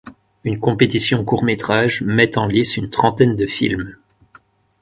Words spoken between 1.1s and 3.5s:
courts métrages met en lice une trentaine de